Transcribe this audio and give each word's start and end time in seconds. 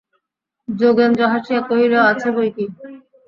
যোগেন্দ্র 0.67 1.21
হাসিয়া 1.31 1.61
কহিল, 1.69 1.93
আছে 2.11 2.29
বৈকি। 2.35 2.65